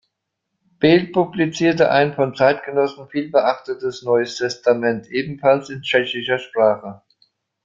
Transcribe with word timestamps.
Bel 0.79 1.11
publizierte 1.11 1.91
ein, 1.91 2.15
von 2.15 2.33
Zeitgenossen 2.35 3.07
vielbeachtetes, 3.09 4.01
Neues 4.01 4.35
Testament; 4.35 5.05
ebenfalls 5.11 5.69
in 5.69 5.83
tschechischer 5.83 6.39
Sprache. 6.39 7.03